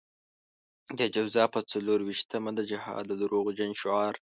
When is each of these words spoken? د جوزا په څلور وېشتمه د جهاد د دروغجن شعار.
د 0.99 0.99
جوزا 1.15 1.45
په 1.53 1.59
څلور 1.71 1.99
وېشتمه 2.03 2.51
د 2.55 2.61
جهاد 2.69 3.03
د 3.07 3.11
دروغجن 3.21 3.71
شعار. 3.81 4.15